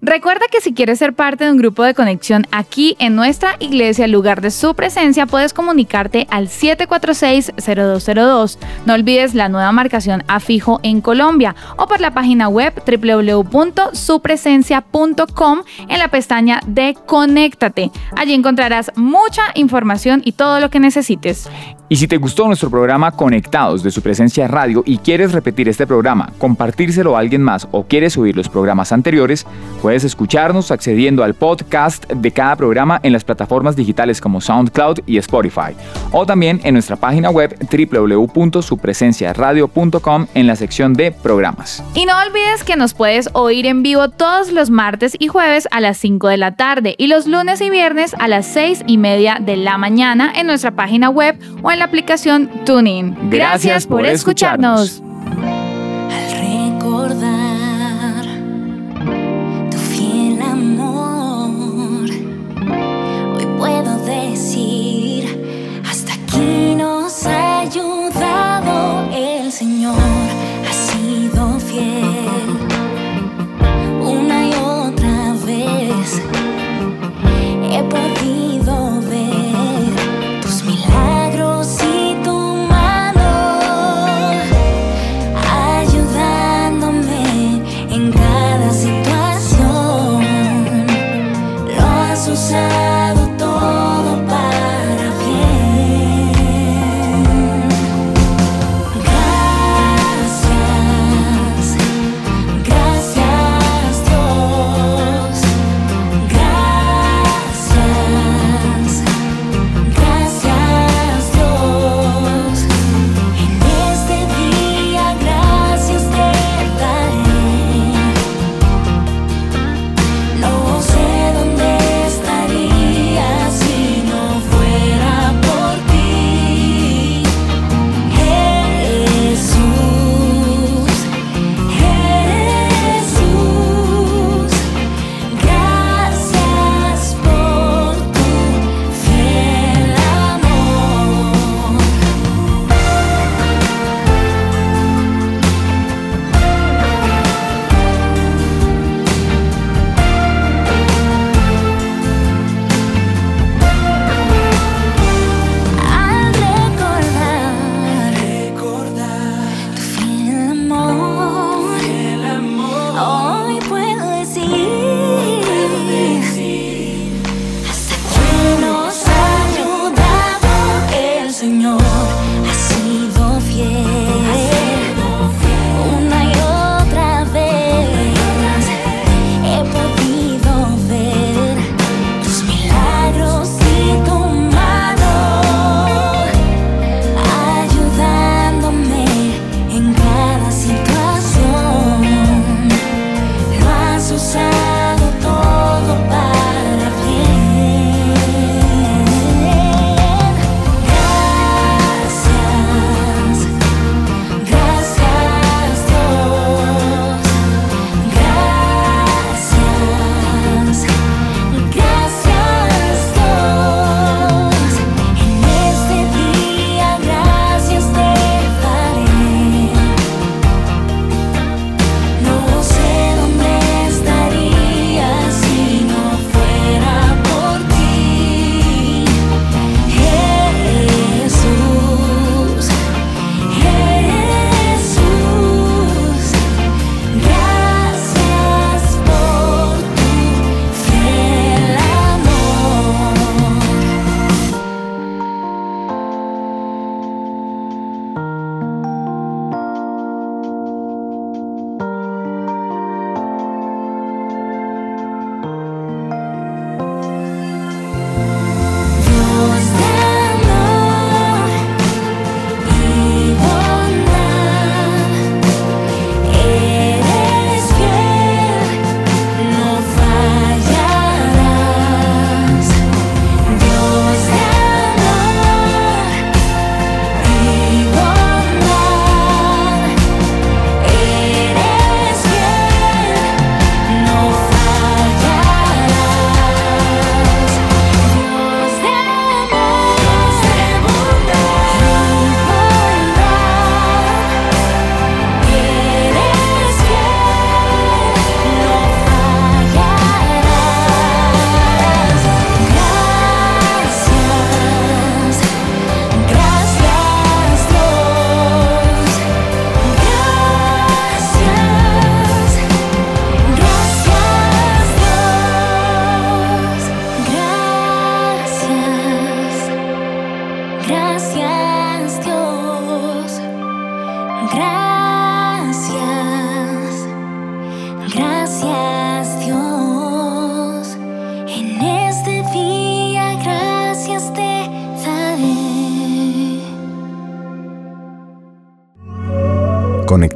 Recuerda 0.01 0.47
que 0.49 0.61
si 0.61 0.75
quieres 0.75 1.01
ser 1.01 1.13
parte 1.13 1.43
de 1.45 1.51
un 1.51 1.57
grupo 1.57 1.83
de 1.83 1.93
conexión 1.93 2.47
aquí 2.53 2.95
en 3.01 3.17
nuestra 3.17 3.57
iglesia, 3.59 4.07
lugar 4.07 4.41
de 4.41 4.53
su 4.53 4.75
presencia, 4.75 5.27
puedes 5.27 5.53
comunicarte 5.53 6.29
al 6.31 6.47
746-0202. 6.49 8.59
No 8.87 8.95
olvides 8.95 9.35
la 9.35 9.49
nueva 9.49 9.73
marcación 9.73 10.23
a 10.29 10.39
fijo 10.39 10.79
en 10.85 11.01
Colombia 11.01 11.57
o 11.77 11.89
por 11.89 12.01
la 12.01 12.13
página 12.13 12.49
web 12.49 12.73
www.supresencia.com 12.87 15.63
en 15.89 15.99
la 15.99 16.07
pestaña 16.09 16.61
de 16.65 16.97
Conéctate. 17.07 17.91
Allí 18.15 18.35
encontrarás 18.35 18.93
mucha 18.95 19.43
información 19.57 20.23
y 20.25 20.31
todo 20.33 20.61
lo 20.61 20.71
que 20.71 20.79
necesites. 20.79 21.51
Y 21.91 21.97
si 21.97 22.07
te 22.07 22.19
gustó 22.19 22.47
nuestro 22.47 22.69
programa 22.69 23.13
Conectados 23.13 23.83
de 23.83 23.91
su 23.91 24.03
presencia 24.03 24.47
radio 24.47 24.83
y 24.85 24.99
quieres 24.99 25.33
repetir 25.33 25.71
este 25.71 25.87
programa, 25.87 26.31
compartírselo 26.37 27.17
a 27.17 27.21
alguien 27.21 27.43
más 27.43 27.67
o 27.71 27.85
quieres 27.85 28.13
subir 28.13 28.37
los 28.37 28.51
programas 28.51 28.93
anteriores, 28.93 29.47
puedes 29.81 30.05
escucharnos 30.05 30.71
accediendo 30.71 31.25
al 31.25 31.33
podcast 31.33 32.05
de 32.13 32.31
cada 32.31 32.57
programa 32.57 33.01
en 33.03 33.15
las 33.15 33.25
plataformas 33.25 33.75
digitales 33.75 34.21
como 34.21 34.43
SoundCloud 34.43 34.99
y 35.07 35.17
Spotify, 35.17 35.73
o 36.13 36.27
también 36.27 36.61
en 36.63 36.75
nuestra 36.75 36.97
página 36.97 37.31
web 37.31 37.57
www.supresenciaradio.com 37.59 40.27
en 40.35 40.47
la 40.47 40.57
sección 40.57 40.93
de 40.93 41.11
programas. 41.11 41.83
Y 41.95 42.05
no 42.05 42.13
olvides 42.21 42.65
que 42.65 42.77
nos 42.77 42.93
puedes 42.93 43.31
oír 43.33 43.65
en 43.65 43.83
vivo 43.83 44.11
todos 44.11 44.53
los 44.53 44.69
martes 44.69 45.17
y 45.19 45.29
jueves 45.29 45.67
a 45.71 45.81
las 45.81 45.97
5 45.97 46.29
de 46.29 46.37
la 46.37 46.55
tarde 46.55 46.97
y 46.99 47.07
los 47.07 47.27
lunes 47.27 47.63
y 47.63 47.71
viernes 47.71 48.15
a 48.19 48.29
las 48.29 48.45
6 48.45 48.83
y 48.87 48.99
media 48.99 49.39
de 49.41 49.57
la 49.57 49.79
mañana 49.79 50.31
en 50.37 50.47
nuestra 50.47 50.73
página 50.73 51.09
web 51.09 51.39
o 51.63 51.71
en 51.71 51.78
la 51.79 51.87
aplicación 51.87 52.51
TuneIn. 52.65 53.31
Gracias, 53.31 53.87
por, 53.87 54.05
escucharnos. 54.07 55.03